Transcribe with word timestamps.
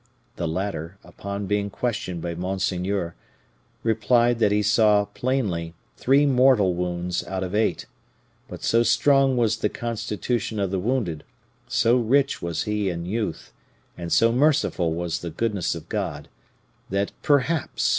The 0.35 0.47
latter, 0.47 0.97
upon 1.03 1.45
being 1.45 1.69
questioned 1.69 2.23
by 2.23 2.33
monseigneur, 2.33 3.13
replied 3.83 4.39
that 4.39 4.51
he 4.51 4.63
saw 4.63 5.05
plainly 5.05 5.75
three 5.95 6.25
mortal 6.25 6.73
wounds 6.73 7.23
out 7.27 7.43
of 7.43 7.53
eight, 7.53 7.85
but 8.47 8.63
so 8.63 8.81
strong 8.81 9.37
was 9.37 9.57
the 9.57 9.69
constitution 9.69 10.59
of 10.59 10.71
the 10.71 10.79
wounded, 10.79 11.23
so 11.67 11.97
rich 11.97 12.41
was 12.41 12.63
he 12.63 12.89
in 12.89 13.05
youth, 13.05 13.53
and 13.95 14.11
so 14.11 14.31
merciful 14.31 14.91
was 14.95 15.19
the 15.19 15.29
goodness 15.29 15.75
of 15.75 15.87
God, 15.87 16.29
that 16.89 17.11
perhaps 17.21 17.89
M. 17.89 17.89